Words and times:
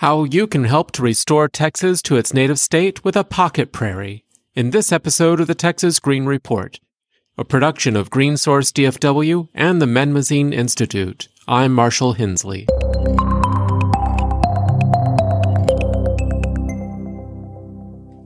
How 0.00 0.24
you 0.24 0.46
can 0.46 0.64
help 0.64 0.92
to 0.92 1.02
restore 1.02 1.46
Texas 1.46 2.00
to 2.04 2.16
its 2.16 2.32
native 2.32 2.58
state 2.58 3.04
with 3.04 3.16
a 3.16 3.22
pocket 3.22 3.70
prairie 3.70 4.24
in 4.54 4.70
this 4.70 4.92
episode 4.92 5.40
of 5.40 5.46
the 5.46 5.54
Texas 5.54 5.98
Green 5.98 6.24
Report, 6.24 6.80
a 7.36 7.44
production 7.44 7.96
of 7.96 8.08
Green 8.08 8.38
Source 8.38 8.72
DFW 8.72 9.48
and 9.52 9.78
the 9.78 9.84
Menmazine 9.84 10.54
Institute. 10.54 11.28
I'm 11.46 11.74
Marshall 11.74 12.14
Hinsley. 12.14 12.66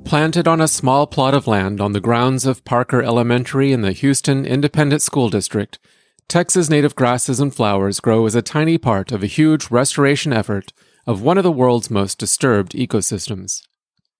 Planted 0.04 0.46
on 0.46 0.60
a 0.60 0.68
small 0.68 1.08
plot 1.08 1.34
of 1.34 1.48
land 1.48 1.80
on 1.80 1.90
the 1.90 1.98
grounds 1.98 2.46
of 2.46 2.64
Parker 2.64 3.02
Elementary 3.02 3.72
in 3.72 3.80
the 3.80 3.90
Houston 3.90 4.46
Independent 4.46 5.02
School 5.02 5.28
District, 5.28 5.80
Texas 6.28 6.70
native 6.70 6.94
grasses 6.94 7.40
and 7.40 7.52
flowers 7.52 7.98
grow 7.98 8.26
as 8.26 8.36
a 8.36 8.42
tiny 8.42 8.78
part 8.78 9.10
of 9.10 9.24
a 9.24 9.26
huge 9.26 9.72
restoration 9.72 10.32
effort 10.32 10.72
of 11.06 11.22
one 11.22 11.38
of 11.38 11.44
the 11.44 11.52
world's 11.52 11.90
most 11.90 12.18
disturbed 12.18 12.72
ecosystems. 12.72 13.62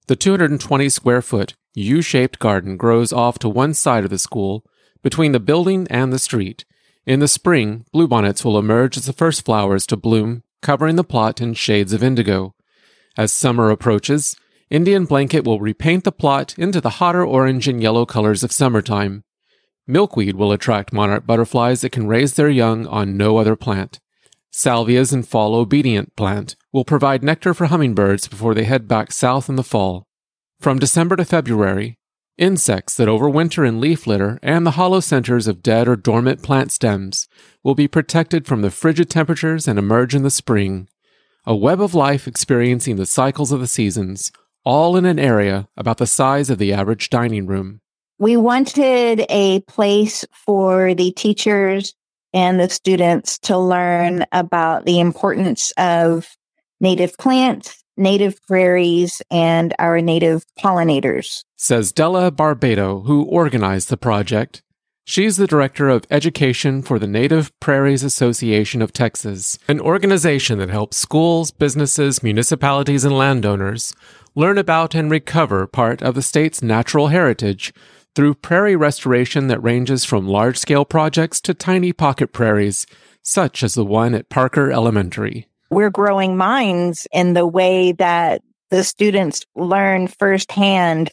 The 0.07 0.17
220 0.17 0.89
square 0.89 1.23
foot, 1.23 1.55
U 1.75 2.03
shaped 2.03 2.39
garden 2.39 2.77
grows 2.77 3.13
off 3.13 3.39
to 3.41 3.49
one 3.49 3.75
side 3.75 4.05
of 4.05 4.11
the 4.11 4.19
school, 4.19 4.65
between 5.03 5.33
the 5.33 5.41
building 5.41 5.87
and 5.91 6.13
the 6.13 6.19
street. 6.19 6.65
In 7.07 7.21
the 7.21 7.29
spring, 7.29 7.85
bluebonnets 7.95 8.45
will 8.45 8.59
emerge 8.59 8.97
as 8.97 9.07
the 9.07 9.13
first 9.13 9.45
flowers 9.45 9.87
to 9.87 9.97
bloom, 9.97 10.43
covering 10.63 10.97
the 10.97 11.05
plot 11.05 11.41
in 11.41 11.55
shades 11.55 11.93
of 11.93 12.03
indigo. 12.03 12.55
As 13.17 13.33
summer 13.33 13.71
approaches, 13.71 14.35
Indian 14.71 15.05
blanket 15.05 15.45
will 15.45 15.61
repaint 15.61 16.05
the 16.05 16.11
plot 16.11 16.55
into 16.59 16.81
the 16.81 16.99
hotter 16.99 17.25
orange 17.25 17.69
and 17.69 17.83
yellow 17.83 18.07
colors 18.07 18.43
of 18.43 18.51
summertime. 18.51 19.23
Milkweed 19.87 20.37
will 20.37 20.53
attract 20.53 20.93
monarch 20.93 21.27
butterflies 21.27 21.83
that 21.83 21.93
can 21.93 22.07
raise 22.07 22.35
their 22.35 22.49
young 22.49 22.87
on 22.87 23.17
no 23.17 23.37
other 23.37 23.55
plant. 23.55 24.01
Salvias 24.55 25.13
and 25.13 25.27
fall 25.27 25.57
obedient 25.57 26.15
plant 26.15 26.55
will 26.73 26.85
provide 26.85 27.25
nectar 27.25 27.53
for 27.55 27.67
hummingbirds 27.67 28.29
before 28.29 28.55
they 28.55 28.63
head 28.63 28.87
back 28.87 29.11
south 29.11 29.49
in 29.49 29.57
the 29.57 29.65
fall. 29.65 30.07
From 30.61 30.79
December 30.79 31.17
to 31.17 31.25
February, 31.25 31.99
insects 32.39 32.97
that 32.97 33.09
overwinter 33.09 33.67
in 33.67 33.81
leaf 33.81 34.07
litter 34.07 34.39
and 34.45 34.65
the 34.65 34.73
hollow 34.73 35.01
centers 35.01 35.49
of 35.49 35.61
dead 35.61 35.89
or 35.89 35.97
dormant 35.97 36.41
plant 36.41 36.71
stems 36.71 37.27
will 37.65 37.75
be 37.75 37.89
protected 37.89 38.47
from 38.47 38.63
the 38.63 38.71
frigid 38.71 39.11
temperatures 39.11 39.67
and 39.67 39.77
emerge 39.77 40.15
in 40.15 40.23
the 40.23 40.31
spring. 40.31 40.87
A 41.45 41.57
web 41.57 41.81
of 41.81 41.93
life 41.93 42.29
experiencing 42.29 42.95
the 42.95 43.07
cycles 43.07 43.51
of 43.51 43.59
the 43.59 43.67
seasons, 43.67 44.31
all 44.65 44.97
in 44.97 45.05
an 45.05 45.19
area 45.19 45.67
about 45.77 45.99
the 45.99 46.07
size 46.07 46.49
of 46.49 46.59
the 46.59 46.73
average 46.73 47.11
dining 47.11 47.47
room. 47.47 47.81
We 48.21 48.37
wanted 48.37 49.27
a 49.29 49.63
place 49.63 50.25
for 50.33 50.95
the 50.95 51.11
teachers 51.11 51.93
and 52.35 52.59
the 52.61 52.69
students 52.69 53.39
to 53.39 53.57
learn 53.57 54.27
about 54.33 54.85
the 54.85 55.01
importance 55.01 55.71
of 55.79 56.29
native 56.81 57.17
plants, 57.17 57.83
native 57.97 58.37
prairies, 58.47 59.23
and 59.31 59.73
our 59.79 60.01
native 60.01 60.45
pollinators. 60.59 61.45
Says 61.57 61.93
Della 61.93 62.33
Barbado, 62.33 63.07
who 63.07 63.23
organized 63.23 63.89
the 63.89 63.97
project. 63.97 64.63
She's 65.07 65.37
the 65.37 65.47
director 65.47 65.91
of 65.91 66.07
education 66.11 66.81
for 66.83 66.99
the 66.99 67.07
Native 67.07 67.53
Prairies 67.61 68.03
Association 68.03 68.81
of 68.81 68.93
Texas, 68.93 69.59
an 69.69 69.79
organization 69.79 70.59
that 70.59 70.71
helps 70.71 70.97
schools, 70.97 71.51
businesses, 71.51 72.23
municipalities, 72.23 73.05
and 73.05 73.17
landowners 73.17 73.95
learn 74.35 74.57
about 74.59 74.95
and 74.95 75.11
recover 75.11 75.67
part 75.67 76.03
of 76.03 76.15
the 76.15 76.23
state's 76.23 76.63
natural 76.63 77.09
heritage 77.09 77.73
through 78.15 78.35
prairie 78.35 78.77
restoration 78.77 79.49
that 79.49 79.63
ranges 79.63 80.05
from 80.05 80.29
large 80.29 80.57
scale 80.57 80.85
projects 80.85 81.41
to 81.43 81.55
tiny 81.55 81.93
pocket 81.93 82.33
prairies, 82.33 82.87
such 83.23 83.63
as 83.63 83.75
the 83.75 83.85
one 83.85 84.15
at 84.15 84.29
Parker 84.29 84.71
Elementary. 84.71 85.49
We're 85.71 85.91
growing 85.91 86.37
minds 86.37 87.07
in 87.13 87.35
the 87.35 87.47
way 87.47 87.93
that 87.93 88.43
the 88.71 88.85
students 88.85 89.45
learn 89.57 90.09
firsthand 90.09 91.11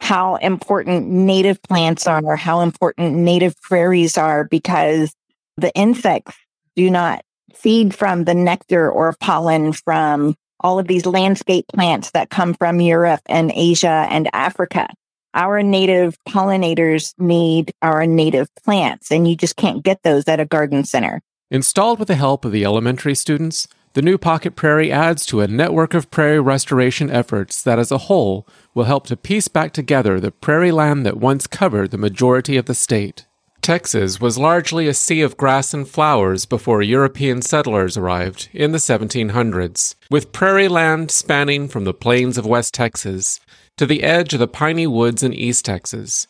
how 0.00 0.36
important 0.36 1.08
native 1.08 1.62
plants 1.62 2.06
are, 2.06 2.22
or 2.24 2.34
how 2.34 2.60
important 2.60 3.14
native 3.14 3.54
prairies 3.62 4.18
are, 4.18 4.44
because 4.44 5.14
the 5.56 5.72
insects 5.74 6.34
do 6.74 6.90
not 6.90 7.24
feed 7.54 7.94
from 7.94 8.24
the 8.24 8.34
nectar 8.34 8.90
or 8.90 9.14
pollen 9.20 9.72
from 9.72 10.34
all 10.60 10.78
of 10.78 10.88
these 10.88 11.06
landscape 11.06 11.66
plants 11.72 12.10
that 12.12 12.30
come 12.30 12.54
from 12.54 12.80
Europe 12.80 13.20
and 13.26 13.52
Asia 13.54 14.06
and 14.10 14.28
Africa 14.32 14.88
our 15.34 15.62
native 15.62 16.16
pollinators 16.28 17.14
need 17.18 17.72
our 17.82 18.06
native 18.06 18.54
plants, 18.64 19.10
and 19.10 19.28
you 19.28 19.36
just 19.36 19.56
can't 19.56 19.82
get 19.82 20.02
those 20.02 20.28
at 20.28 20.40
a 20.40 20.44
garden 20.44 20.84
center. 20.84 21.22
Installed 21.50 21.98
with 21.98 22.08
the 22.08 22.14
help 22.14 22.44
of 22.44 22.52
the 22.52 22.64
elementary 22.64 23.14
students, 23.14 23.68
the 23.94 24.02
new 24.02 24.16
Pocket 24.16 24.56
Prairie 24.56 24.90
adds 24.90 25.26
to 25.26 25.40
a 25.42 25.46
network 25.46 25.92
of 25.92 26.10
prairie 26.10 26.40
restoration 26.40 27.10
efforts 27.10 27.62
that, 27.62 27.78
as 27.78 27.92
a 27.92 27.98
whole, 27.98 28.46
will 28.74 28.84
help 28.84 29.06
to 29.08 29.16
piece 29.16 29.48
back 29.48 29.72
together 29.72 30.18
the 30.18 30.30
prairie 30.30 30.72
land 30.72 31.04
that 31.04 31.18
once 31.18 31.46
covered 31.46 31.90
the 31.90 31.98
majority 31.98 32.56
of 32.56 32.64
the 32.64 32.74
state. 32.74 33.26
Texas 33.60 34.20
was 34.20 34.38
largely 34.38 34.88
a 34.88 34.94
sea 34.94 35.20
of 35.20 35.36
grass 35.36 35.72
and 35.72 35.86
flowers 35.86 36.46
before 36.46 36.82
European 36.82 37.42
settlers 37.42 37.96
arrived 37.96 38.48
in 38.52 38.72
the 38.72 38.78
1700s, 38.78 39.94
with 40.10 40.32
prairie 40.32 40.68
land 40.68 41.10
spanning 41.10 41.68
from 41.68 41.84
the 41.84 41.94
plains 41.94 42.38
of 42.38 42.46
West 42.46 42.74
Texas 42.74 43.40
to 43.76 43.86
the 43.86 44.02
edge 44.02 44.34
of 44.34 44.40
the 44.40 44.48
piney 44.48 44.86
woods 44.86 45.22
in 45.22 45.32
East 45.32 45.64
Texas, 45.64 46.26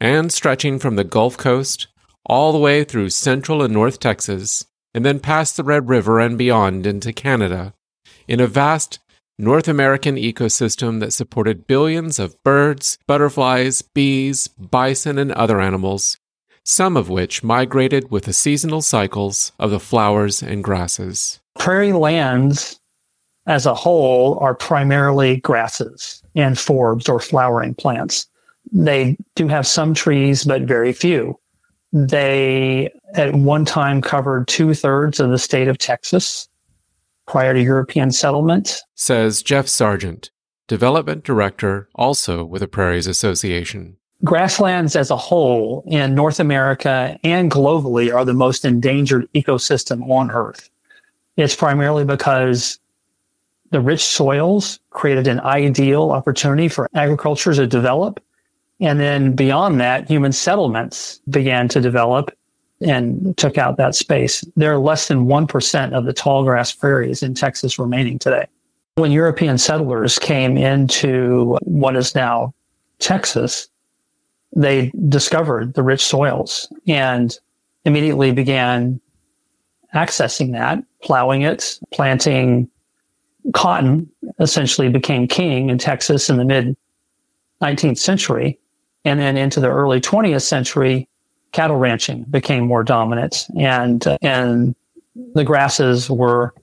and 0.00 0.32
stretching 0.32 0.78
from 0.78 0.96
the 0.96 1.04
Gulf 1.04 1.36
Coast 1.36 1.88
all 2.26 2.52
the 2.52 2.58
way 2.58 2.84
through 2.84 3.10
central 3.10 3.62
and 3.62 3.72
north 3.72 4.00
Texas, 4.00 4.64
and 4.94 5.04
then 5.04 5.20
past 5.20 5.56
the 5.56 5.64
Red 5.64 5.88
River 5.88 6.20
and 6.20 6.36
beyond 6.36 6.86
into 6.86 7.12
Canada, 7.12 7.74
in 8.26 8.40
a 8.40 8.46
vast 8.46 8.98
North 9.38 9.68
American 9.68 10.16
ecosystem 10.16 11.00
that 11.00 11.12
supported 11.12 11.66
billions 11.66 12.18
of 12.18 12.36
birds, 12.42 12.98
butterflies, 13.06 13.80
bees, 13.80 14.48
bison, 14.48 15.16
and 15.16 15.32
other 15.32 15.60
animals, 15.60 16.18
some 16.64 16.96
of 16.96 17.08
which 17.08 17.42
migrated 17.42 18.10
with 18.10 18.24
the 18.24 18.34
seasonal 18.34 18.82
cycles 18.82 19.52
of 19.58 19.70
the 19.70 19.80
flowers 19.80 20.42
and 20.42 20.62
grasses. 20.62 21.40
Prairie 21.58 21.92
lands 21.92 22.79
as 23.50 23.66
a 23.66 23.74
whole 23.74 24.38
are 24.38 24.54
primarily 24.54 25.38
grasses 25.38 26.22
and 26.36 26.54
forbs 26.54 27.08
or 27.08 27.18
flowering 27.18 27.74
plants. 27.74 28.28
They 28.70 29.16
do 29.34 29.48
have 29.48 29.66
some 29.66 29.92
trees, 29.92 30.44
but 30.44 30.62
very 30.62 30.92
few. 30.92 31.36
They 31.92 32.92
at 33.14 33.34
one 33.34 33.64
time 33.64 34.02
covered 34.02 34.46
two 34.46 34.72
thirds 34.72 35.18
of 35.18 35.30
the 35.30 35.38
state 35.38 35.66
of 35.66 35.78
Texas 35.78 36.48
prior 37.26 37.52
to 37.52 37.60
European 37.60 38.12
settlement. 38.12 38.80
Says 38.94 39.42
Jeff 39.42 39.66
Sargent, 39.66 40.30
development 40.68 41.24
director 41.24 41.88
also 41.96 42.44
with 42.44 42.60
the 42.60 42.68
Prairies 42.68 43.08
Association. 43.08 43.96
Grasslands 44.22 44.94
as 44.94 45.10
a 45.10 45.16
whole 45.16 45.82
in 45.88 46.14
North 46.14 46.38
America 46.38 47.18
and 47.24 47.50
globally 47.50 48.14
are 48.14 48.24
the 48.24 48.32
most 48.32 48.64
endangered 48.64 49.28
ecosystem 49.32 50.08
on 50.08 50.30
Earth. 50.30 50.70
It's 51.36 51.56
primarily 51.56 52.04
because 52.04 52.78
the 53.70 53.80
rich 53.80 54.04
soils 54.04 54.80
created 54.90 55.26
an 55.26 55.40
ideal 55.40 56.10
opportunity 56.10 56.68
for 56.68 56.88
agriculture 56.94 57.54
to 57.54 57.66
develop. 57.66 58.22
And 58.80 58.98
then 58.98 59.34
beyond 59.34 59.80
that, 59.80 60.08
human 60.08 60.32
settlements 60.32 61.20
began 61.28 61.68
to 61.68 61.80
develop 61.80 62.36
and 62.80 63.36
took 63.36 63.58
out 63.58 63.76
that 63.76 63.94
space. 63.94 64.44
There 64.56 64.72
are 64.72 64.78
less 64.78 65.08
than 65.08 65.26
1% 65.26 65.92
of 65.92 66.04
the 66.04 66.12
tall 66.12 66.44
grass 66.44 66.72
prairies 66.72 67.22
in 67.22 67.34
Texas 67.34 67.78
remaining 67.78 68.18
today. 68.18 68.46
When 68.96 69.12
European 69.12 69.58
settlers 69.58 70.18
came 70.18 70.56
into 70.56 71.58
what 71.62 71.94
is 71.94 72.14
now 72.14 72.54
Texas, 72.98 73.68
they 74.56 74.90
discovered 75.08 75.74
the 75.74 75.82
rich 75.82 76.04
soils 76.04 76.72
and 76.88 77.38
immediately 77.84 78.32
began 78.32 79.00
accessing 79.94 80.52
that, 80.52 80.82
plowing 81.02 81.42
it, 81.42 81.78
planting 81.92 82.68
cotton 83.54 84.08
essentially 84.38 84.88
became 84.88 85.26
king 85.26 85.70
in 85.70 85.78
Texas 85.78 86.28
in 86.30 86.36
the 86.36 86.44
mid 86.44 86.76
19th 87.62 87.98
century. 87.98 88.58
And 89.04 89.18
then 89.18 89.36
into 89.36 89.60
the 89.60 89.68
early 89.68 90.00
20th 90.00 90.42
century, 90.42 91.08
cattle 91.52 91.76
ranching 91.76 92.24
became 92.24 92.66
more 92.66 92.84
dominant 92.84 93.46
and, 93.58 94.06
uh, 94.06 94.18
and 94.22 94.74
the 95.34 95.44
grasses 95.44 96.08
were 96.08 96.54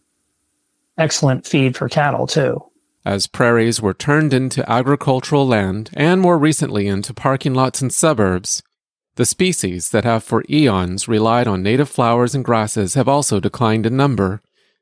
excellent 0.97 1.45
feed 1.45 1.75
for 1.75 1.89
cattle 1.89 2.27
too. 2.27 2.63
As 3.05 3.27
prairies 3.27 3.81
were 3.81 3.93
turned 3.93 4.33
into 4.33 4.69
agricultural 4.69 5.47
land 5.47 5.89
and 5.93 6.21
more 6.21 6.37
recently 6.37 6.87
into 6.87 7.13
parking 7.13 7.53
lots 7.53 7.81
and 7.81 7.93
suburbs, 7.93 8.61
the 9.15 9.25
species 9.25 9.89
that 9.89 10.03
have 10.03 10.23
for 10.23 10.43
eons 10.49 11.07
relied 11.07 11.47
on 11.47 11.63
native 11.63 11.89
flowers 11.89 12.35
and 12.35 12.45
grasses 12.45 12.93
have 12.93 13.07
also 13.07 13.39
declined 13.39 13.85
in 13.85 13.97
number 13.97 14.41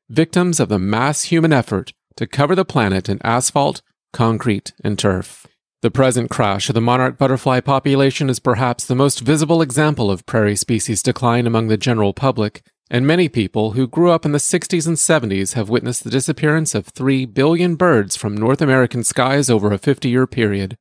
victims 0.09 0.59
of 0.59 0.69
the 0.69 0.79
mass 0.79 1.23
human 1.23 1.51
effort 1.51 1.91
to 2.15 2.27
cover 2.27 2.55
the 2.55 2.65
planet 2.65 3.09
in 3.09 3.19
asphalt, 3.23 3.81
concrete, 4.13 4.73
and 4.83 4.97
turf. 4.99 5.47
The 5.81 5.91
present 5.91 6.29
crash 6.29 6.69
of 6.69 6.75
the 6.75 6.81
monarch 6.81 7.17
butterfly 7.17 7.59
population 7.59 8.29
is 8.29 8.39
perhaps 8.39 8.85
the 8.85 8.95
most 8.95 9.19
visible 9.19 9.61
example 9.61 10.09
of 10.09 10.25
prairie 10.25 10.55
species 10.55 11.03
decline 11.03 11.45
among 11.45 11.67
the 11.67 11.77
general 11.77 12.13
public, 12.13 12.63
And 12.89 13.07
many 13.07 13.29
people 13.29 13.71
who 13.71 13.87
grew 13.87 14.11
up 14.11 14.25
in 14.25 14.31
the 14.31 14.37
60s 14.37 14.85
and 14.85 14.95
70s 14.95 15.53
have 15.53 15.69
witnessed 15.69 16.03
the 16.03 16.11
disappearance 16.11 16.75
of 16.75 16.87
3 16.87 17.25
billion 17.25 17.75
birds 17.75 18.15
from 18.15 18.37
North 18.37 18.61
American 18.61 19.03
skies 19.03 19.49
over 19.49 19.71
a 19.71 19.79
50 19.79 20.07
year 20.07 20.27
period, 20.27 20.77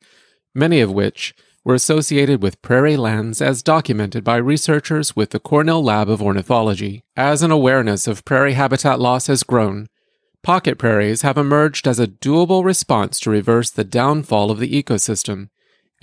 many 0.55 0.81
of 0.81 0.93
which 0.93 1.35
were 1.64 1.75
associated 1.75 2.43
with 2.43 2.61
prairie 2.61 2.96
lands 2.96 3.40
as 3.40 3.62
documented 3.62 4.22
by 4.22 4.37
researchers 4.37 5.16
with 5.16 5.31
the 5.31 5.40
Cornell 5.40 5.82
Lab 5.82 6.11
of 6.11 6.20
Ornithology. 6.20 7.05
As 7.16 7.43
an 7.43 7.50
awareness 7.50 8.06
of 8.06 8.25
prairie 8.25 8.52
habitat 8.52 9.00
loss 9.00 9.28
has 9.28 9.43
grown, 9.43 9.88
pocket 10.43 10.76
prairies 10.78 11.22
have 11.22 11.38
emerged 11.38 11.88
as 11.88 11.99
a 11.99 12.06
doable 12.06 12.62
response 12.62 13.19
to 13.20 13.31
reverse 13.31 13.70
the 13.70 13.84
downfall 13.84 14.50
of 14.50 14.58
the 14.58 14.82
ecosystem. 14.82 15.49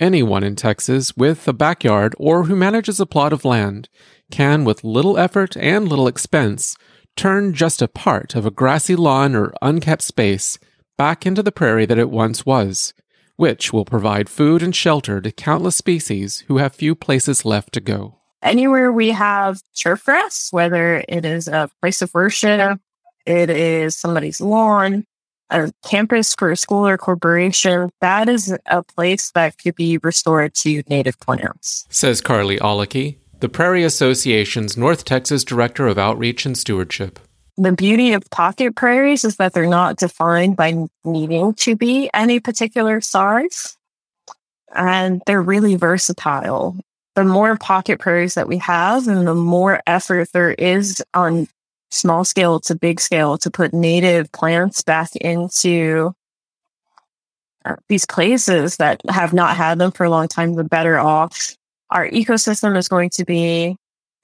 Anyone 0.00 0.42
in 0.42 0.56
Texas 0.56 1.16
with 1.16 1.46
a 1.46 1.52
backyard 1.52 2.16
or 2.18 2.44
who 2.44 2.56
manages 2.56 2.98
a 2.98 3.06
plot 3.06 3.32
of 3.32 3.44
land 3.44 3.88
can, 4.32 4.64
with 4.64 4.82
little 4.82 5.16
effort 5.16 5.56
and 5.56 5.88
little 5.88 6.08
expense, 6.08 6.76
turn 7.14 7.54
just 7.54 7.80
a 7.80 7.86
part 7.86 8.34
of 8.34 8.44
a 8.44 8.50
grassy 8.50 8.96
lawn 8.96 9.36
or 9.36 9.54
unkept 9.62 10.02
space 10.02 10.58
back 10.98 11.24
into 11.24 11.42
the 11.42 11.52
prairie 11.52 11.86
that 11.86 11.98
it 11.98 12.10
once 12.10 12.44
was 12.44 12.94
which 13.42 13.72
will 13.72 13.84
provide 13.84 14.28
food 14.28 14.62
and 14.62 14.76
shelter 14.76 15.20
to 15.20 15.32
countless 15.32 15.76
species 15.76 16.44
who 16.46 16.58
have 16.58 16.72
few 16.72 16.94
places 16.94 17.44
left 17.44 17.72
to 17.72 17.80
go. 17.80 18.14
Anywhere 18.40 18.92
we 18.92 19.08
have 19.08 19.60
turf 19.74 20.04
grass, 20.04 20.46
whether 20.52 21.02
it 21.08 21.24
is 21.24 21.48
a 21.48 21.68
place 21.80 22.00
of 22.02 22.14
worship, 22.14 22.78
it 23.26 23.50
is 23.50 23.96
somebody's 23.96 24.40
lawn, 24.40 25.04
a 25.50 25.72
campus 25.84 26.36
for 26.36 26.52
a 26.52 26.56
school 26.56 26.86
or 26.86 26.96
corporation, 26.96 27.90
that 28.00 28.28
is 28.28 28.56
a 28.66 28.84
place 28.84 29.32
that 29.32 29.58
could 29.58 29.74
be 29.74 29.98
restored 29.98 30.54
to 30.54 30.84
native 30.88 31.18
plants. 31.18 31.84
Says 31.90 32.20
Carly 32.20 32.58
Olicky, 32.58 33.16
the 33.40 33.48
Prairie 33.48 33.82
Association's 33.82 34.76
North 34.76 35.04
Texas 35.04 35.42
Director 35.42 35.88
of 35.88 35.98
Outreach 35.98 36.46
and 36.46 36.56
Stewardship 36.56 37.18
the 37.62 37.72
beauty 37.72 38.12
of 38.12 38.28
pocket 38.30 38.74
prairies 38.74 39.24
is 39.24 39.36
that 39.36 39.52
they're 39.52 39.66
not 39.66 39.96
defined 39.96 40.56
by 40.56 40.86
needing 41.04 41.54
to 41.54 41.76
be 41.76 42.10
any 42.12 42.40
particular 42.40 43.00
size. 43.00 43.76
And 44.74 45.22
they're 45.26 45.42
really 45.42 45.76
versatile. 45.76 46.76
The 47.14 47.24
more 47.24 47.56
pocket 47.56 48.00
prairies 48.00 48.34
that 48.34 48.48
we 48.48 48.56
have 48.58 49.06
and 49.06 49.26
the 49.26 49.34
more 49.34 49.80
effort 49.86 50.28
there 50.32 50.52
is 50.52 51.02
on 51.14 51.46
small 51.90 52.24
scale 52.24 52.58
to 52.60 52.74
big 52.74 53.00
scale 53.00 53.36
to 53.38 53.50
put 53.50 53.74
native 53.74 54.32
plants 54.32 54.82
back 54.82 55.14
into 55.16 56.14
uh, 57.64 57.76
these 57.88 58.06
places 58.06 58.78
that 58.78 59.02
have 59.08 59.32
not 59.32 59.56
had 59.56 59.78
them 59.78 59.92
for 59.92 60.04
a 60.04 60.10
long 60.10 60.26
time, 60.26 60.54
the 60.54 60.64
better 60.64 60.98
off 60.98 61.54
our 61.90 62.08
ecosystem 62.08 62.76
is 62.76 62.88
going 62.88 63.10
to 63.10 63.24
be 63.24 63.76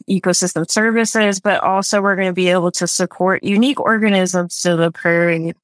ecosystem 0.09 0.69
services, 0.71 1.41
but 1.41 1.63
also 1.63 2.01
we're 2.01 2.17
going 2.17 2.29
to 2.29 2.33
be 2.35 2.49
able 2.49 2.71
to 2.73 2.87
support 2.87 3.45
unique 3.45 3.81
organisms 3.81 4.61
to 4.63 4.77
the 4.77 4.91
prairie, 4.91 5.55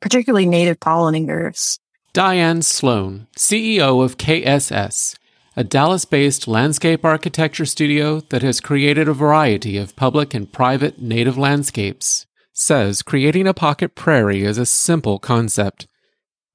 particularly 0.00 0.46
native 0.46 0.80
pollinators. 0.80 1.78
Diane 2.12 2.62
Sloan, 2.62 3.26
CEO 3.36 4.04
of 4.04 4.18
KSS, 4.18 5.16
a 5.56 5.64
Dallas 5.64 6.04
based 6.04 6.48
landscape 6.48 7.04
architecture 7.04 7.66
studio 7.66 8.20
that 8.30 8.42
has 8.42 8.60
created 8.60 9.08
a 9.08 9.12
variety 9.12 9.76
of 9.76 9.96
public 9.96 10.34
and 10.34 10.52
private 10.52 11.00
native 11.00 11.38
landscapes, 11.38 12.26
says 12.52 13.02
creating 13.02 13.46
a 13.46 13.54
pocket 13.54 13.94
prairie 13.94 14.44
is 14.44 14.58
a 14.58 14.66
simple 14.66 15.18
concept. 15.18 15.86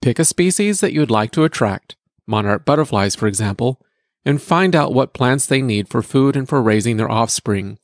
Pick 0.01 0.17
a 0.17 0.25
species 0.25 0.79
that 0.79 0.93
you'd 0.93 1.11
like 1.11 1.31
to 1.31 1.43
attract, 1.43 1.95
monarch 2.25 2.63
butterflies, 2.65 3.15
for 3.15 3.27
example, 3.27 3.81
and 4.29 4.39
find 4.39 4.75
out 4.75 4.93
what 4.93 5.11
plants 5.11 5.47
they 5.47 5.59
need 5.59 5.89
for 5.89 6.03
food 6.03 6.35
and 6.35 6.47
for 6.47 6.61
raising 6.61 6.97
their 6.97 7.09
offspring, 7.09 7.79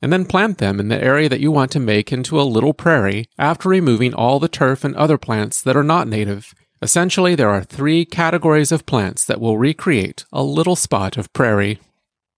and 0.00 0.12
then 0.12 0.24
plant 0.24 0.58
them 0.58 0.78
in 0.78 0.86
the 0.86 1.02
area 1.02 1.28
that 1.28 1.40
you 1.40 1.50
want 1.50 1.72
to 1.72 1.80
make 1.80 2.12
into 2.12 2.40
a 2.40 2.42
little 2.42 2.72
prairie 2.72 3.26
after 3.36 3.68
removing 3.68 4.14
all 4.14 4.38
the 4.38 4.48
turf 4.48 4.84
and 4.84 4.94
other 4.94 5.18
plants 5.18 5.60
that 5.60 5.76
are 5.76 5.82
not 5.82 6.06
native. 6.06 6.54
Essentially, 6.80 7.34
there 7.34 7.50
are 7.50 7.64
three 7.64 8.04
categories 8.04 8.70
of 8.70 8.86
plants 8.86 9.24
that 9.24 9.40
will 9.40 9.58
recreate 9.58 10.24
a 10.32 10.40
little 10.40 10.76
spot 10.76 11.16
of 11.16 11.32
prairie. 11.32 11.80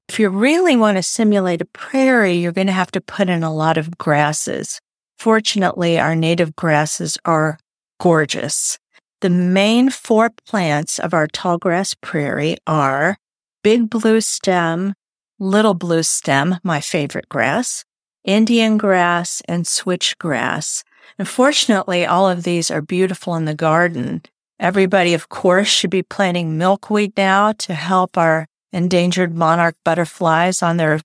If 0.08 0.18
you 0.18 0.30
really 0.30 0.74
want 0.74 0.96
to 0.96 1.02
simulate 1.02 1.60
a 1.60 1.66
prairie, 1.66 2.38
you're 2.38 2.52
going 2.52 2.66
to 2.66 2.72
have 2.72 2.90
to 2.92 3.00
put 3.02 3.28
in 3.28 3.42
a 3.42 3.52
lot 3.52 3.76
of 3.76 3.98
grasses. 3.98 4.80
Fortunately, 5.18 6.00
our 6.00 6.16
native 6.16 6.56
grasses 6.56 7.18
are 7.26 7.58
gorgeous. 8.00 8.78
The 9.20 9.28
main 9.28 9.90
four 9.90 10.30
plants 10.46 10.98
of 10.98 11.12
our 11.12 11.28
tallgrass 11.28 11.94
prairie 12.00 12.56
are 12.66 13.18
big 13.62 13.90
blue 13.90 14.20
stem, 14.20 14.94
little 15.38 15.74
blue 15.74 16.02
stem, 16.02 16.56
my 16.62 16.80
favorite 16.80 17.28
grass, 17.28 17.84
Indian 18.24 18.76
grass, 18.76 19.42
and 19.48 19.64
switchgrass. 19.64 20.84
Unfortunately, 21.18 22.06
all 22.06 22.28
of 22.28 22.44
these 22.44 22.70
are 22.70 22.82
beautiful 22.82 23.34
in 23.34 23.44
the 23.44 23.54
garden. 23.54 24.22
Everybody, 24.58 25.14
of 25.14 25.28
course, 25.28 25.68
should 25.68 25.90
be 25.90 26.02
planting 26.02 26.58
milkweed 26.58 27.12
now 27.16 27.52
to 27.52 27.74
help 27.74 28.18
our 28.18 28.46
endangered 28.72 29.34
monarch 29.34 29.76
butterflies 29.84 30.62
on 30.62 30.76
their 30.76 31.00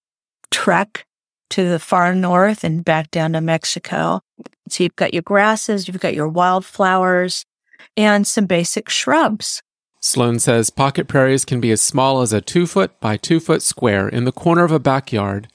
trek 0.52 1.06
to 1.50 1.70
the 1.70 1.80
far 1.80 2.14
north 2.14 2.64
and 2.64 2.84
back 2.84 3.12
down 3.12 3.34
to 3.34 3.42
Mexico. 3.42 4.22
So 4.70 4.84
you've 4.84 4.96
got 4.96 5.14
your 5.14 5.24
grasses, 5.24 5.88
you've 5.88 6.00
got 6.00 6.14
your 6.14 6.28
wildflowers, 6.28 7.46
and 7.96 8.28
some 8.28 8.46
basic 8.46 8.90
shrubs. 8.90 9.62
Sloan 10.06 10.38
says 10.38 10.70
pocket 10.70 11.08
prairies 11.08 11.46
can 11.46 11.60
be 11.60 11.72
as 11.72 11.82
small 11.82 12.22
as 12.22 12.32
a 12.32 12.40
two 12.40 12.68
foot 12.68 13.00
by 13.00 13.18
two 13.18 13.40
foot 13.40 13.64
square 13.64 14.08
in 14.08 14.24
the 14.24 14.32
corner 14.32 14.64
of 14.64 14.72
a 14.72 14.78
backyard, 14.78 15.48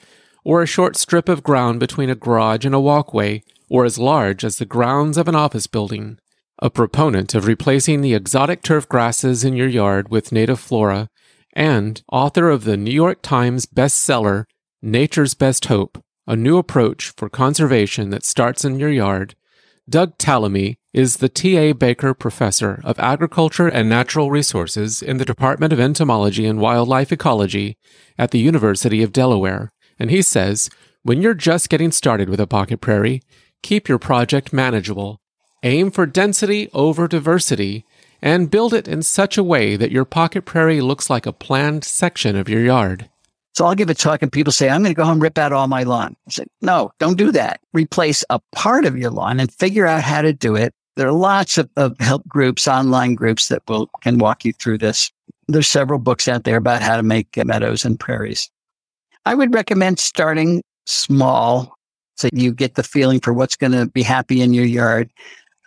or 0.43 0.61
a 0.61 0.67
short 0.67 0.97
strip 0.97 1.29
of 1.29 1.45
ground 1.45 1.79
between 1.79 2.11
a 2.11 2.17
garage 2.17 2.65
and 2.65 2.75
a 2.75 2.81
walkway, 2.81 3.45
or 3.69 3.85
as 3.85 3.97
large 3.97 4.45
as 4.45 4.59
the 4.59 4.65
grounds 4.65 5.17
of 5.17 5.29
an 5.29 5.37
office 5.37 5.69
building. 5.69 6.19
A 6.59 6.69
proponent 6.69 7.33
of 7.33 7.47
replacing 7.47 8.01
the 8.01 8.13
exotic 8.13 8.65
turf 8.65 8.89
grasses 8.89 9.45
in 9.45 9.55
your 9.55 9.69
yard 9.69 10.09
with 10.09 10.33
native 10.33 10.59
flora, 10.59 11.09
and 11.53 12.03
author 12.11 12.51
of 12.51 12.65
the 12.65 12.77
New 12.77 12.91
York 12.91 13.23
Times 13.23 13.67
bestseller, 13.67 14.47
Nature's 14.83 15.35
Best 15.35 15.67
Hope, 15.67 16.03
a 16.27 16.35
new 16.35 16.59
approach 16.59 17.11
for 17.11 17.29
conservation 17.29 18.11
that 18.11 18.25
starts 18.25 18.65
in 18.65 18.81
your 18.81 18.91
yard, 18.91 19.37
Doug 19.91 20.17
Tallamy 20.19 20.77
is 20.93 21.17
the 21.17 21.29
T.A. 21.29 21.73
Baker 21.73 22.15
Professor 22.15 22.81
of 22.85 23.01
Agriculture 23.01 23.67
and 23.67 23.89
Natural 23.89 24.31
Resources 24.31 25.03
in 25.03 25.17
the 25.17 25.25
Department 25.25 25.73
of 25.73 25.81
Entomology 25.81 26.47
and 26.47 26.61
Wildlife 26.61 27.11
Ecology 27.11 27.77
at 28.17 28.31
the 28.31 28.39
University 28.39 29.03
of 29.03 29.13
Delaware. 29.13 29.73
And 29.99 30.09
he 30.09 30.23
says, 30.23 30.71
when 31.03 31.21
you're 31.21 31.35
just 31.35 31.69
getting 31.69 31.91
started 31.91 32.29
with 32.29 32.39
a 32.39 32.47
pocket 32.47 32.81
prairie, 32.81 33.21
keep 33.65 33.89
your 33.89 33.99
project 33.99 34.53
manageable. 34.53 35.19
Aim 35.65 35.91
for 35.91 36.07
density 36.07 36.69
over 36.73 37.09
diversity 37.09 37.85
and 38.23 38.49
build 38.49 38.73
it 38.73 38.87
in 38.87 39.03
such 39.03 39.37
a 39.37 39.43
way 39.43 39.75
that 39.75 39.91
your 39.91 40.05
pocket 40.05 40.45
prairie 40.45 40.81
looks 40.81 41.11
like 41.11 41.27
a 41.27 41.33
planned 41.33 41.83
section 41.83 42.37
of 42.37 42.49
your 42.49 42.63
yard. 42.63 43.11
So 43.55 43.67
I'll 43.67 43.75
give 43.75 43.91
a 43.91 43.95
talk 43.95 44.23
and 44.23 44.31
people 44.31 44.53
say, 44.53 44.69
I'm 44.69 44.83
going 44.83 44.95
to 44.95 44.97
go 44.97 45.05
home 45.05 45.21
rip 45.21 45.37
out 45.37 45.53
all 45.53 45.67
my 45.67 45.83
lawn. 45.83 46.17
I 46.29 46.31
say, 46.31 46.45
no, 46.63 46.93
don't 46.99 47.19
do 47.19 47.33
that. 47.33 47.61
Replace 47.73 48.25
a 48.31 48.41
part 48.53 48.85
of 48.85 48.97
your 48.97 49.11
lawn 49.11 49.41
and 49.41 49.53
figure 49.53 49.87
out 49.87 50.03
how 50.03 50.23
to 50.23 50.33
do 50.33 50.55
it. 50.55 50.73
There 50.97 51.09
are 51.09 51.13
lots 51.13 51.59
of, 51.59 51.69
of 51.77 51.99
help 51.99 52.27
groups, 52.29 52.69
online 52.69 53.15
groups 53.15 53.49
that 53.49 53.63
will 53.69 53.89
can 54.03 54.19
walk 54.19 54.45
you 54.45 54.53
through 54.53 54.79
this. 54.79 55.11
There's 55.49 55.69
several 55.69 55.99
books 55.99 56.29
out 56.29 56.45
there 56.45 56.57
about 56.57 56.83
how 56.83 56.97
to 56.97 57.03
make 57.03 57.37
meadows 57.45 57.85
and 57.85 57.99
prairies. 57.99 58.51
I 59.27 59.35
would 59.35 59.55
recommend 59.55 59.99
starting 59.99 60.63
small 60.87 61.75
so 62.17 62.29
you 62.33 62.53
get 62.53 62.75
the 62.75 62.83
feeling 62.83 63.21
for 63.21 63.33
what's 63.33 63.57
going 63.57 63.73
to 63.73 63.87
be 63.87 64.03
happy 64.03 64.43
in 64.43 64.53
your 64.53 64.67
yard. 64.67 65.11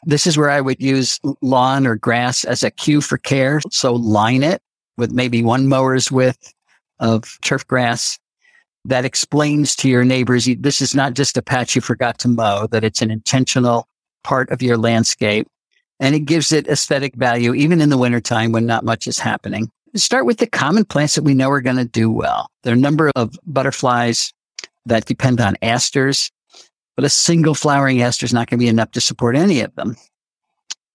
This 0.05 0.27
is 0.27 0.37
where 0.37 0.51
I 0.51 0.61
would 0.61 0.81
use 0.81 1.19
lawn 1.41 1.87
or 1.87 1.95
grass 1.95 2.43
as 2.45 2.61
a 2.61 2.69
cue 2.69 3.01
for 3.01 3.17
care. 3.17 3.61
So 3.71 3.93
line 3.93 4.43
it 4.43 4.61
with 4.97 5.11
maybe 5.11 5.41
one 5.41 5.67
mower's 5.67 6.11
width 6.11 6.53
of 7.03 7.37
turf 7.41 7.67
grass 7.67 8.17
that 8.85 9.05
explains 9.05 9.75
to 9.75 9.89
your 9.89 10.03
neighbors 10.03 10.49
this 10.59 10.81
is 10.81 10.95
not 10.95 11.13
just 11.13 11.37
a 11.37 11.41
patch 11.41 11.75
you 11.75 11.81
forgot 11.81 12.17
to 12.19 12.27
mow, 12.27 12.67
that 12.67 12.83
it's 12.83 13.01
an 13.01 13.11
intentional 13.11 13.87
part 14.23 14.49
of 14.49 14.61
your 14.61 14.77
landscape. 14.77 15.47
And 15.99 16.15
it 16.15 16.21
gives 16.21 16.51
it 16.51 16.67
aesthetic 16.67 17.15
value, 17.15 17.53
even 17.53 17.79
in 17.79 17.89
the 17.89 17.97
wintertime 17.97 18.51
when 18.51 18.65
not 18.65 18.83
much 18.83 19.07
is 19.07 19.19
happening. 19.19 19.69
Start 19.95 20.25
with 20.25 20.39
the 20.39 20.47
common 20.47 20.85
plants 20.85 21.15
that 21.15 21.23
we 21.23 21.35
know 21.35 21.51
are 21.51 21.61
going 21.61 21.77
to 21.77 21.85
do 21.85 22.11
well. 22.11 22.49
There 22.63 22.73
are 22.73 22.75
a 22.75 22.79
number 22.79 23.11
of 23.15 23.35
butterflies 23.45 24.33
that 24.85 25.05
depend 25.05 25.39
on 25.39 25.55
asters, 25.61 26.31
but 26.95 27.05
a 27.05 27.09
single 27.09 27.53
flowering 27.53 28.01
aster 28.01 28.25
is 28.25 28.33
not 28.33 28.49
going 28.49 28.59
to 28.59 28.63
be 28.63 28.69
enough 28.69 28.91
to 28.91 29.01
support 29.01 29.35
any 29.35 29.61
of 29.61 29.73
them 29.75 29.95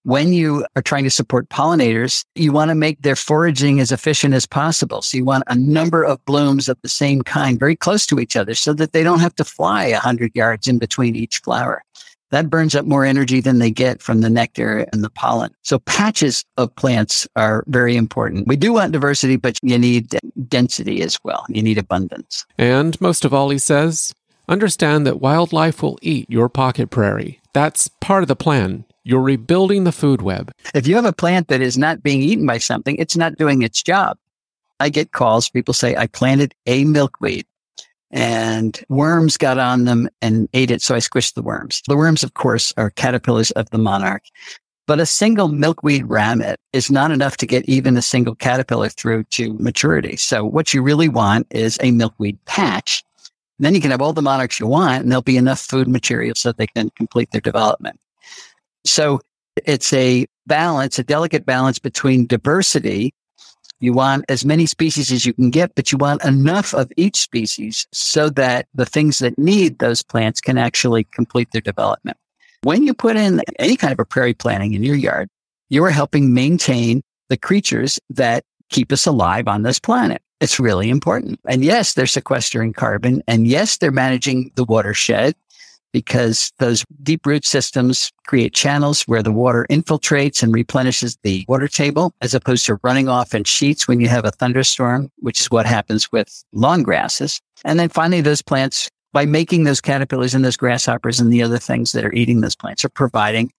when 0.09 0.33
you 0.33 0.65
are 0.75 0.81
trying 0.81 1.05
to 1.05 1.11
support 1.11 1.51
pollinators, 1.51 2.25
you 2.35 2.51
want 2.51 2.71
to 2.71 2.75
make 2.75 3.03
their 3.03 3.15
foraging 3.15 3.79
as 3.79 3.93
efficient 3.93 4.33
as 4.33 4.47
possible. 4.47 5.03
So 5.03 5.19
you 5.19 5.25
want 5.27 5.45
a 5.49 5.55
number 5.55 6.03
of 6.03 6.25
blooms 6.25 6.67
of 6.67 6.79
the 6.81 6.89
same 6.89 7.21
kind 7.21 7.59
very 7.59 7.77
close 7.77 8.07
to 8.07 8.19
each 8.19 8.35
other 8.35 8.55
so 8.55 8.73
that 8.73 8.95
they 8.95 9.03
don't 9.03 9.21
have 9.21 9.35
to 9.35 9.45
fly 9.45 9.85
a 9.85 9.99
hundred 9.99 10.35
yards 10.35 10.67
in 10.67 10.79
between 10.79 11.15
each 11.15 11.41
flower. 11.41 11.85
That 12.31 12.49
burns 12.49 12.75
up 12.75 12.87
more 12.87 13.05
energy 13.05 13.43
than 13.43 13.59
they 13.59 13.71
get 13.71 14.01
from 14.01 14.23
the 14.23 14.31
nectar 14.31 14.87
and 14.95 15.05
the 15.05 15.11
pollen. 15.11 15.53
So 15.61 15.79
patches 15.81 16.43
of 16.57 16.75
plants 16.77 17.29
are 17.37 17.63
very 17.67 17.95
important. 17.95 18.49
We 18.49 18.57
do 18.57 18.73
want 18.73 18.93
diversity, 18.93 19.37
but 19.37 19.59
you 19.63 19.79
need 19.79 20.19
density 20.49 21.03
as 21.03 21.19
well. 21.23 21.45
You 21.51 21.63
need 21.63 21.77
abundance. 21.77 22.47
And 22.57 22.99
most 22.99 23.27
of 23.27 23.35
all, 23.35 23.51
he 23.51 23.59
says, 23.59 24.15
Understand 24.49 25.07
that 25.07 25.21
wildlife 25.21 25.83
will 25.83 25.99
eat 26.01 26.31
your 26.31 26.49
pocket 26.49 26.89
prairie. 26.89 27.43
That's 27.53 27.89
part 28.01 28.23
of 28.23 28.29
the 28.29 28.37
plan. 28.37 28.87
You're 29.09 29.23
rebuilding 29.23 29.85
the 29.85 29.93
food 29.93 30.21
web. 30.21 30.53
If 30.75 30.87
you 30.87 30.95
have 30.97 31.07
a 31.07 31.15
plant 31.15 31.49
that 31.49 31.63
is 31.63 31.79
not 31.79 32.03
being 32.03 32.21
eaten 32.21 32.45
by 32.45 32.59
something, 32.59 32.95
it's 32.97 33.17
not 33.17 33.37
doing 33.37 33.63
its 33.63 33.83
job. 33.83 34.19
I 34.81 34.91
get 34.91 35.13
calls. 35.13 35.49
People 35.49 35.73
say, 35.73 35.97
I 35.97 36.09
planted 36.09 36.55
a 36.67 36.85
milkweed 36.85 37.47
and 38.11 38.79
worms 38.91 39.39
got 39.39 39.57
on 39.57 39.87
them 39.87 40.11
and 40.21 40.47
ate 40.53 40.71
it. 40.71 40.83
So 40.83 40.95
I 40.95 40.99
squished 40.99 41.33
the 41.33 41.43
worms. 41.43 41.81
The 41.89 41.97
worms, 41.97 42.23
of 42.23 42.35
course, 42.35 42.75
are 42.77 42.91
caterpillars 42.91 43.51
of 43.53 43.71
the 43.71 43.79
monarch. 43.79 44.25
But 44.87 45.01
a 45.01 45.07
single 45.07 45.49
milkweed 45.49 46.05
ramet 46.05 46.57
is 46.75 46.91
not 46.91 47.11
enough 47.11 47.39
to 47.39 47.47
get 47.47 47.67
even 47.67 47.97
a 47.97 48.03
single 48.03 48.35
caterpillar 48.35 48.91
through 48.91 49.25
to 49.25 49.55
maturity. 49.55 50.17
So 50.17 50.45
what 50.45 50.75
you 50.75 50.83
really 50.83 51.09
want 51.09 51.47
is 51.49 51.79
a 51.81 51.93
milkweed 51.93 52.39
patch. 52.45 53.03
And 53.59 53.65
then 53.65 53.75
you 53.75 53.81
can 53.81 53.91
have 53.91 54.03
all 54.03 54.13
the 54.13 54.21
monarchs 54.21 54.61
you 54.61 54.67
want 54.67 55.03
and 55.03 55.11
there'll 55.11 55.23
be 55.23 55.39
enough 55.39 55.61
food 55.61 55.89
material 55.89 56.35
so 56.37 56.53
they 56.53 56.67
can 56.67 56.91
complete 56.91 57.31
their 57.31 57.41
development. 57.41 57.99
So 58.85 59.21
it's 59.67 59.93
a 59.93 60.27
balance, 60.47 60.99
a 60.99 61.05
delicate 61.05 61.45
balance 61.45 61.79
between 61.79 62.27
diversity 62.27 63.15
you 63.81 63.93
want 63.93 64.25
as 64.29 64.45
many 64.45 64.67
species 64.67 65.13
as 65.13 65.25
you 65.25 65.33
can 65.33 65.51
get, 65.51 65.75
but 65.75 65.93
you 65.93 65.99
want 65.99 66.25
enough 66.25 66.75
of 66.75 66.91
each 66.97 67.17
species 67.17 67.87
so 67.93 68.29
that 68.31 68.67
the 68.75 68.87
things 68.87 69.19
that 69.19 69.39
need 69.39 69.79
those 69.79 70.03
plants 70.03 70.41
can 70.41 70.59
actually 70.59 71.05
complete 71.05 71.49
their 71.53 71.61
development. 71.61 72.17
When 72.63 72.83
you 72.83 72.93
put 72.93 73.17
in 73.17 73.41
any 73.59 73.77
kind 73.77 73.93
of 73.93 74.01
a 74.01 74.05
prairie 74.05 74.35
planting 74.35 74.75
in 74.75 74.83
your 74.83 74.97
yard, 74.97 75.29
you 75.69 75.85
are 75.85 75.91
helping 75.91 76.35
maintain 76.35 77.03
the 77.29 77.37
creatures 77.37 78.01
that 78.11 78.43
keep 78.69 78.91
us 78.91 79.07
alive 79.07 79.47
on 79.47 79.63
this 79.63 79.79
planet. 79.79 80.23
It's 80.41 80.59
really 80.59 80.91
important. 80.91 81.39
And 81.49 81.65
yes, 81.65 81.95
they're 81.95 82.07
sequestering 82.07 82.73
carbon. 82.73 83.23
And 83.29 83.47
yes, 83.47 83.79
they're 83.79 83.93
managing 83.93 84.51
the 84.57 84.65
watershed 84.65 85.35
because 85.99 86.53
those 86.61 86.85
deep 87.03 87.27
root 87.27 87.45
systems 87.45 88.13
create 88.29 88.55
channels 88.55 89.03
where 89.09 89.21
the 89.21 89.33
water 89.33 89.67
infiltrates 89.69 90.45
and 90.45 90.55
replenishes 90.55 91.19
the 91.25 91.45
water 91.49 91.67
table 91.67 92.13
as 92.21 92.35
opposed 92.35 92.65
to 92.65 92.79
running 92.85 93.09
off 93.09 93.35
in 93.35 93.43
sheets 93.43 93.89
when 93.89 93.99
you 93.99 94.07
have 94.07 94.25
a 94.25 94.31
thunderstorm, 94.31 95.11
which 95.17 95.41
is 95.41 95.51
what 95.51 95.67
happens 95.67 96.13
with 96.13 96.45
lawn 96.53 96.85
grasses. 96.85 97.41
And 97.65 97.81
then 97.81 97.89
finally, 97.89 98.21
those 98.21 98.43
plants, 98.43 98.89
by 99.13 99.27
making 99.27 99.65
those 99.65 99.81
caterpillars 99.81 100.37
and 100.37 100.45
those 100.45 100.57
grasshoppers 100.57 101.19
and 101.19 101.33
the 101.33 101.43
other 101.43 101.59
things 101.59 101.91
that 101.91 102.05
are 102.05 102.13
eating 102.13 102.43
those 102.43 102.55
plants 102.55 102.85
are 102.85 102.91
providing 102.91 103.51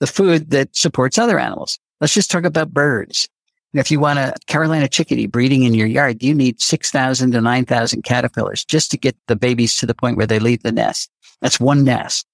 the 0.00 0.08
food 0.08 0.50
that 0.50 0.74
supports 0.74 1.16
other 1.16 1.38
animals. 1.38 1.78
Let's 2.00 2.14
just 2.14 2.28
talk 2.28 2.42
about 2.42 2.74
birds. 2.74 3.28
If 3.74 3.90
you 3.90 3.98
want 3.98 4.20
a 4.20 4.34
Carolina 4.46 4.88
chickadee 4.88 5.26
breeding 5.26 5.64
in 5.64 5.74
your 5.74 5.88
yard, 5.88 6.22
you 6.22 6.32
need 6.32 6.60
6,000 6.60 7.32
to 7.32 7.40
9,000 7.40 8.02
caterpillars 8.02 8.64
just 8.64 8.90
to 8.92 8.96
get 8.96 9.16
the 9.26 9.36
babies 9.36 9.76
to 9.78 9.86
the 9.86 9.94
point 9.94 10.16
where 10.16 10.26
they 10.26 10.38
leave 10.38 10.62
the 10.62 10.72
nest. 10.72 11.10
That's 11.40 11.58
one 11.58 11.82
nest. 11.82 12.24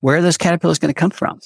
Where 0.00 0.16
are 0.16 0.22
those 0.22 0.36
caterpillars 0.36 0.78
going 0.78 0.92
to 0.92 1.00
come 1.00 1.10
from? 1.10 1.40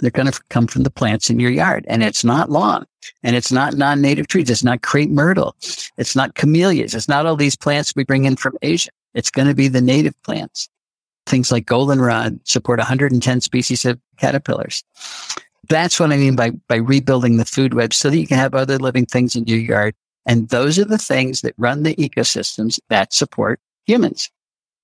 They're 0.00 0.10
going 0.10 0.30
to 0.30 0.40
come 0.48 0.66
from 0.66 0.84
the 0.84 0.90
plants 0.90 1.28
in 1.28 1.40
your 1.40 1.50
yard. 1.50 1.84
And 1.88 2.02
it's 2.02 2.24
not 2.24 2.50
lawn 2.50 2.86
and 3.22 3.34
it's 3.36 3.52
not 3.52 3.74
non-native 3.74 4.28
trees. 4.28 4.48
It's 4.48 4.64
not 4.64 4.82
crepe 4.82 5.10
myrtle. 5.10 5.56
It's 5.98 6.14
not 6.14 6.34
camellias. 6.34 6.94
It's 6.94 7.08
not 7.08 7.26
all 7.26 7.36
these 7.36 7.56
plants 7.56 7.92
we 7.94 8.04
bring 8.04 8.24
in 8.24 8.36
from 8.36 8.56
Asia. 8.62 8.90
It's 9.14 9.30
going 9.30 9.48
to 9.48 9.54
be 9.54 9.68
the 9.68 9.80
native 9.80 10.14
plants. 10.22 10.68
Things 11.26 11.52
like 11.52 11.66
goldenrod 11.66 12.40
support 12.44 12.78
110 12.78 13.40
species 13.40 13.84
of 13.84 13.98
caterpillars. 14.18 14.82
That's 15.68 16.00
what 16.00 16.12
I 16.12 16.16
mean 16.16 16.36
by, 16.36 16.50
by 16.68 16.76
rebuilding 16.76 17.36
the 17.36 17.44
food 17.44 17.74
web 17.74 17.94
so 17.94 18.10
that 18.10 18.18
you 18.18 18.26
can 18.26 18.38
have 18.38 18.54
other 18.54 18.78
living 18.78 19.06
things 19.06 19.36
in 19.36 19.44
your 19.44 19.58
yard. 19.58 19.94
And 20.26 20.48
those 20.48 20.78
are 20.78 20.84
the 20.84 20.98
things 20.98 21.40
that 21.42 21.54
run 21.56 21.82
the 21.82 21.94
ecosystems 21.96 22.78
that 22.88 23.12
support 23.12 23.60
humans. 23.86 24.30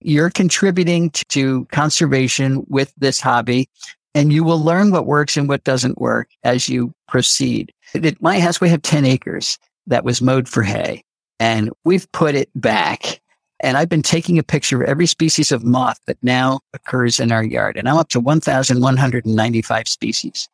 You're 0.00 0.30
contributing 0.30 1.10
to 1.28 1.64
conservation 1.66 2.64
with 2.68 2.92
this 2.96 3.20
hobby 3.20 3.68
and 4.14 4.32
you 4.32 4.44
will 4.44 4.62
learn 4.62 4.90
what 4.90 5.06
works 5.06 5.36
and 5.36 5.48
what 5.48 5.64
doesn't 5.64 6.00
work 6.00 6.28
as 6.44 6.68
you 6.68 6.92
proceed. 7.08 7.72
At 7.94 8.22
my 8.22 8.40
house, 8.40 8.60
we 8.60 8.68
have 8.68 8.82
10 8.82 9.04
acres 9.04 9.58
that 9.86 10.04
was 10.04 10.22
mowed 10.22 10.48
for 10.48 10.62
hay 10.62 11.02
and 11.40 11.70
we've 11.84 12.10
put 12.12 12.34
it 12.34 12.50
back. 12.54 13.20
And 13.60 13.76
I've 13.76 13.88
been 13.88 14.02
taking 14.02 14.38
a 14.38 14.44
picture 14.44 14.82
of 14.82 14.88
every 14.88 15.06
species 15.06 15.50
of 15.50 15.64
moth 15.64 15.98
that 16.06 16.18
now 16.22 16.60
occurs 16.74 17.18
in 17.18 17.32
our 17.32 17.42
yard. 17.42 17.76
And 17.76 17.88
I'm 17.88 17.96
up 17.96 18.08
to 18.10 18.20
1,195 18.20 19.88
species 19.88 20.48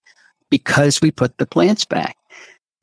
because 0.54 1.00
we 1.00 1.10
put 1.10 1.36
the 1.38 1.46
plants 1.46 1.84
back. 1.84 2.16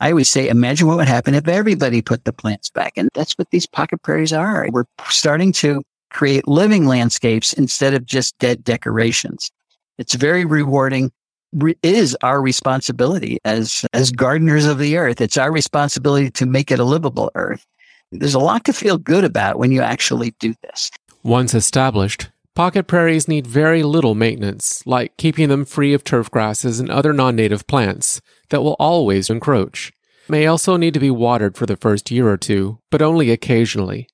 I 0.02 0.10
always 0.10 0.30
say, 0.30 0.50
imagine 0.50 0.88
what 0.88 0.98
would 0.98 1.08
happen 1.08 1.34
if 1.34 1.48
everybody 1.48 2.02
put 2.02 2.26
the 2.26 2.34
plants 2.34 2.70
back. 2.70 2.92
And 2.98 3.08
that's 3.14 3.38
what 3.38 3.50
these 3.52 3.66
pocket 3.66 4.02
prairies 4.04 4.34
are. 4.34 4.68
We're 4.70 4.84
starting 5.08 5.54
to 5.54 5.82
create 6.10 6.50
living 6.50 6.86
landscapes 6.86 7.54
instead 7.54 7.94
of 7.94 8.06
just 8.06 8.38
dead 8.40 8.66
decorations. 8.66 9.50
It's 9.98 10.16
very 10.16 10.44
rewarding. 10.44 11.14
It 11.62 11.78
is 11.82 12.18
our 12.22 12.42
responsibility 12.42 13.38
as, 13.46 13.86
as 13.94 14.12
gardeners 14.12 14.66
of 14.66 14.78
the 14.78 14.98
earth. 14.98 15.22
It's 15.22 15.38
our 15.38 15.50
responsibility 15.50 16.30
to 16.30 16.46
make 16.46 16.72
it 16.72 16.80
a 16.80 16.84
livable 16.84 17.32
earth. 17.36 17.66
There's 18.12 18.34
a 18.34 18.40
lot 18.40 18.66
to 18.66 18.74
feel 18.74 18.98
good 18.98 19.24
about 19.24 19.60
when 19.60 19.72
you 19.72 19.82
actually 19.82 20.36
do 20.42 20.54
this. 20.64 20.92
Once 21.24 21.54
established, 21.54 22.28
pocket 22.62 22.86
prairies 22.86 23.28
need 23.28 23.48
very 23.48 23.82
little 23.82 24.14
maintenance, 24.14 24.86
like 24.86 25.18
keeping 25.18 25.50
them 25.50 25.66
free 25.66 25.96
of 25.96 26.04
turf 26.04 26.30
grasses 26.30 26.80
and 26.80 26.92
other 26.92 27.12
non 27.12 27.36
native 27.36 27.66
plants 27.66 28.22
that 28.50 28.62
will 28.62 28.76
always 28.78 29.32
encroach. 29.32 29.92
May 30.30 30.46
also 30.46 30.78
need 30.78 30.94
to 30.94 31.00
be 31.00 31.10
watered 31.10 31.58
for 31.58 31.66
the 31.66 31.76
first 31.76 32.12
year 32.12 32.30
or 32.30 32.38
two, 32.38 32.78
but 32.92 33.02
only 33.02 33.32
occasionally. 33.32 34.08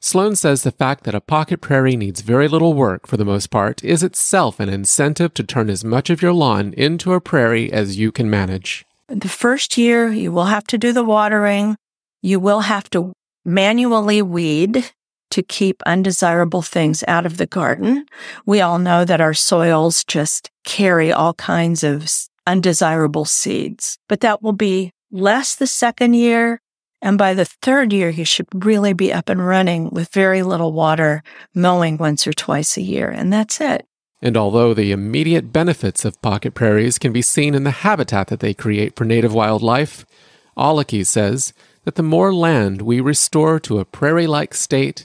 Sloan 0.00 0.34
says 0.34 0.64
the 0.64 0.72
fact 0.72 1.04
that 1.04 1.14
a 1.14 1.20
pocket 1.20 1.60
prairie 1.60 1.94
needs 1.94 2.22
very 2.22 2.48
little 2.48 2.74
work 2.74 3.06
for 3.06 3.16
the 3.16 3.24
most 3.24 3.52
part 3.52 3.84
is 3.84 4.02
itself 4.02 4.58
an 4.58 4.68
incentive 4.68 5.32
to 5.34 5.44
turn 5.44 5.70
as 5.70 5.84
much 5.84 6.10
of 6.10 6.20
your 6.20 6.32
lawn 6.32 6.74
into 6.76 7.12
a 7.12 7.20
prairie 7.20 7.72
as 7.72 8.00
you 8.00 8.10
can 8.10 8.28
manage. 8.28 8.84
The 9.06 9.28
first 9.28 9.78
year, 9.78 10.10
you 10.10 10.32
will 10.32 10.46
have 10.46 10.64
to 10.64 10.76
do 10.76 10.92
the 10.92 11.04
watering. 11.04 11.76
You 12.20 12.40
will 12.40 12.62
have 12.62 12.90
to 12.90 13.12
manually 13.44 14.22
weed 14.22 14.90
to 15.32 15.42
keep 15.42 15.82
undesirable 15.84 16.62
things 16.62 17.04
out 17.06 17.26
of 17.26 17.36
the 17.36 17.46
garden. 17.46 18.06
We 18.46 18.60
all 18.60 18.78
know 18.78 19.04
that 19.04 19.20
our 19.20 19.34
soils 19.34 20.04
just 20.04 20.50
carry 20.64 21.12
all 21.12 21.34
kinds 21.34 21.84
of 21.84 22.10
undesirable 22.46 23.24
seeds, 23.24 23.98
but 24.08 24.20
that 24.20 24.42
will 24.42 24.52
be 24.52 24.92
less 25.10 25.54
the 25.54 25.66
second 25.66 26.14
year 26.14 26.60
and 27.02 27.18
by 27.18 27.34
the 27.34 27.44
third 27.44 27.92
year, 27.92 28.08
you 28.08 28.24
should 28.24 28.46
really 28.64 28.92
be 28.92 29.12
up 29.12 29.28
and 29.28 29.44
running 29.44 29.90
with 29.90 30.12
very 30.12 30.44
little 30.44 30.72
water, 30.72 31.24
mowing 31.52 31.96
once 31.96 32.28
or 32.28 32.32
twice 32.32 32.76
a 32.76 32.82
year. 32.82 33.10
And 33.10 33.32
that's 33.32 33.60
it. 33.60 33.84
And 34.22 34.36
although 34.36 34.72
the 34.72 34.92
immediate 34.92 35.52
benefits 35.52 36.04
of 36.04 36.22
pocket 36.22 36.54
prairies 36.54 37.00
can 37.00 37.12
be 37.12 37.22
seen 37.22 37.56
in 37.56 37.64
the 37.64 37.72
habitat 37.72 38.28
that 38.28 38.38
they 38.38 38.54
create 38.54 38.94
for 38.94 39.04
native 39.04 39.34
wildlife, 39.34 40.06
Aleki 40.56 41.04
says 41.04 41.52
that 41.84 41.96
the 41.96 42.04
more 42.04 42.32
land 42.32 42.82
we 42.82 43.00
restore 43.00 43.58
to 43.58 43.80
a 43.80 43.84
prairie 43.84 44.28
like 44.28 44.54
state, 44.54 45.04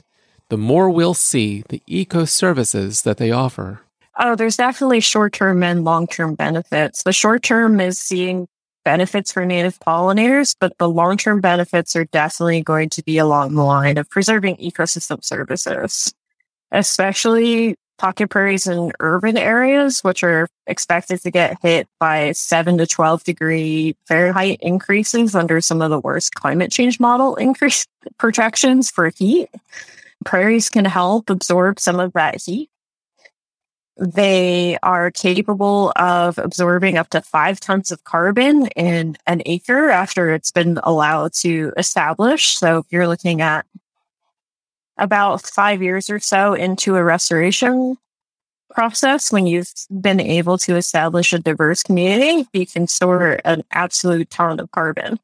the 0.50 0.58
more 0.58 0.90
we'll 0.90 1.14
see 1.14 1.64
the 1.68 1.82
eco 1.86 2.24
services 2.24 3.02
that 3.02 3.18
they 3.18 3.30
offer. 3.30 3.80
Oh, 4.18 4.34
there's 4.34 4.56
definitely 4.56 5.00
short 5.00 5.32
term 5.32 5.62
and 5.62 5.84
long 5.84 6.06
term 6.06 6.34
benefits. 6.34 7.02
The 7.02 7.12
short 7.12 7.42
term 7.42 7.80
is 7.80 7.98
seeing 7.98 8.48
benefits 8.84 9.32
for 9.32 9.44
native 9.44 9.78
pollinators, 9.80 10.56
but 10.58 10.76
the 10.78 10.88
long 10.88 11.16
term 11.16 11.40
benefits 11.40 11.94
are 11.94 12.06
definitely 12.06 12.62
going 12.62 12.88
to 12.90 13.02
be 13.02 13.18
along 13.18 13.54
the 13.54 13.62
line 13.62 13.98
of 13.98 14.08
preserving 14.10 14.56
ecosystem 14.56 15.22
services, 15.24 16.12
especially 16.72 17.76
pocket 17.98 18.30
prairies 18.30 18.66
in 18.66 18.92
urban 19.00 19.36
areas, 19.36 20.00
which 20.00 20.22
are 20.22 20.48
expected 20.66 21.20
to 21.20 21.30
get 21.30 21.58
hit 21.62 21.86
by 21.98 22.32
7 22.32 22.78
to 22.78 22.86
12 22.86 23.24
degree 23.24 23.96
Fahrenheit 24.06 24.58
increases 24.62 25.34
under 25.34 25.60
some 25.60 25.82
of 25.82 25.90
the 25.90 26.00
worst 26.00 26.34
climate 26.34 26.70
change 26.70 26.98
model 26.98 27.34
increase 27.36 27.86
projections 28.18 28.90
for 28.90 29.10
heat. 29.16 29.50
Prairies 30.24 30.68
can 30.68 30.84
help 30.84 31.30
absorb 31.30 31.80
some 31.80 32.00
of 32.00 32.12
that 32.14 32.42
heat 32.42 32.70
they 33.98 34.78
are 34.82 35.10
capable 35.10 35.92
of 35.96 36.38
absorbing 36.38 36.96
up 36.96 37.10
to 37.10 37.20
five 37.20 37.58
tons 37.58 37.90
of 37.90 38.04
carbon 38.04 38.68
in 38.68 39.16
an 39.26 39.42
acre 39.44 39.90
after 39.90 40.30
it's 40.30 40.52
been 40.52 40.78
allowed 40.84 41.32
to 41.32 41.72
establish. 41.76 42.56
So 42.56 42.78
if 42.78 42.86
you're 42.90 43.08
looking 43.08 43.40
at 43.40 43.66
about 44.96 45.42
five 45.42 45.82
years 45.82 46.08
or 46.08 46.20
so 46.20 46.54
into 46.54 46.94
a 46.94 47.02
restoration 47.02 47.96
process, 48.70 49.32
when 49.32 49.46
you've 49.46 49.72
been 50.00 50.20
able 50.20 50.58
to 50.58 50.76
establish 50.76 51.32
a 51.32 51.38
diverse 51.40 51.82
community, 51.82 52.46
you 52.52 52.66
can 52.66 52.86
store 52.86 53.40
an 53.44 53.64
absolute 53.72 54.30
ton 54.30 54.60
of 54.60 54.70
carbon. 54.70 55.18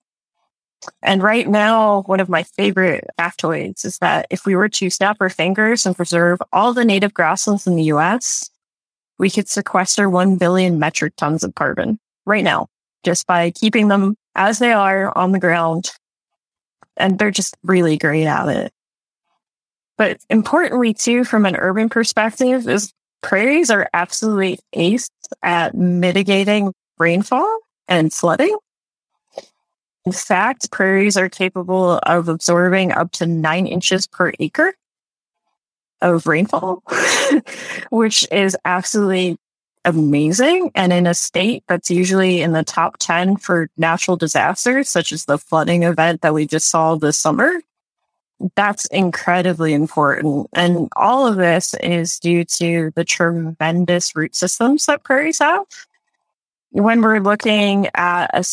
And 1.02 1.22
right 1.22 1.48
now, 1.48 2.02
one 2.02 2.20
of 2.20 2.28
my 2.28 2.42
favorite 2.42 3.08
factoids 3.18 3.84
is 3.84 3.98
that 3.98 4.26
if 4.30 4.46
we 4.46 4.56
were 4.56 4.68
to 4.70 4.90
snap 4.90 5.16
our 5.20 5.30
fingers 5.30 5.86
and 5.86 5.96
preserve 5.96 6.40
all 6.52 6.72
the 6.72 6.84
native 6.84 7.14
grasslands 7.14 7.66
in 7.66 7.76
the 7.76 7.84
US, 7.84 8.50
we 9.18 9.30
could 9.30 9.48
sequester 9.48 10.10
1 10.10 10.36
billion 10.36 10.78
metric 10.78 11.14
tons 11.16 11.44
of 11.44 11.54
carbon 11.54 11.98
right 12.26 12.44
now 12.44 12.68
just 13.04 13.26
by 13.26 13.50
keeping 13.50 13.88
them 13.88 14.16
as 14.34 14.58
they 14.58 14.72
are 14.72 15.16
on 15.16 15.32
the 15.32 15.38
ground. 15.38 15.92
And 16.96 17.18
they're 17.18 17.30
just 17.30 17.56
really 17.62 17.96
great 17.96 18.26
at 18.26 18.48
it. 18.48 18.72
But 19.96 20.18
importantly, 20.28 20.94
too, 20.94 21.24
from 21.24 21.46
an 21.46 21.56
urban 21.56 21.88
perspective, 21.88 22.68
is 22.68 22.92
prairies 23.22 23.70
are 23.70 23.88
absolutely 23.94 24.58
ace 24.72 25.08
at 25.42 25.74
mitigating 25.74 26.72
rainfall 26.98 27.58
and 27.86 28.12
flooding. 28.12 28.56
In 30.06 30.12
fact, 30.12 30.70
prairies 30.70 31.16
are 31.16 31.28
capable 31.28 31.98
of 32.02 32.28
absorbing 32.28 32.92
up 32.92 33.12
to 33.12 33.26
nine 33.26 33.66
inches 33.66 34.06
per 34.06 34.32
acre 34.38 34.74
of 36.02 36.26
rainfall, 36.26 36.82
which 37.90 38.28
is 38.30 38.56
absolutely 38.66 39.38
amazing. 39.86 40.70
And 40.74 40.92
in 40.92 41.06
a 41.06 41.14
state 41.14 41.64
that's 41.68 41.90
usually 41.90 42.42
in 42.42 42.52
the 42.52 42.64
top 42.64 42.96
10 42.98 43.38
for 43.38 43.70
natural 43.78 44.16
disasters, 44.16 44.90
such 44.90 45.12
as 45.12 45.24
the 45.24 45.38
flooding 45.38 45.82
event 45.82 46.20
that 46.20 46.34
we 46.34 46.46
just 46.46 46.68
saw 46.68 46.96
this 46.96 47.16
summer, 47.16 47.60
that's 48.56 48.86
incredibly 48.86 49.72
important. 49.72 50.48
And 50.52 50.88
all 50.96 51.26
of 51.26 51.36
this 51.36 51.74
is 51.82 52.18
due 52.18 52.44
to 52.44 52.92
the 52.94 53.04
tremendous 53.04 54.14
root 54.14 54.34
systems 54.34 54.84
that 54.86 55.04
prairies 55.04 55.38
have. 55.38 55.64
When 56.70 57.00
we're 57.00 57.20
looking 57.20 57.88
at 57.94 58.30
a 58.34 58.44